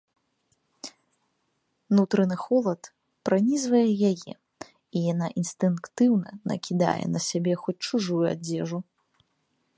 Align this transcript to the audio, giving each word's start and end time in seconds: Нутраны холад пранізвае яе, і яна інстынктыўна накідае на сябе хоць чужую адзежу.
Нутраны 1.97 2.37
холад 2.45 2.81
пранізвае 3.29 3.83
яе, 4.11 4.33
і 4.97 5.05
яна 5.13 5.27
інстынктыўна 5.43 6.29
накідае 6.53 7.01
на 7.15 7.19
сябе 7.31 7.53
хоць 7.67 7.81
чужую 7.91 8.23
адзежу. 8.33 8.77